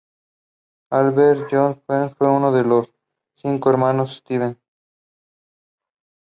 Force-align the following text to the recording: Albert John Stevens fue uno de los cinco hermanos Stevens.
Albert 0.89 1.47
John 1.51 1.75
Stevens 1.75 2.15
fue 2.17 2.27
uno 2.27 2.51
de 2.51 2.63
los 2.63 2.87
cinco 3.35 3.69
hermanos 3.69 4.15
Stevens. 4.15 4.57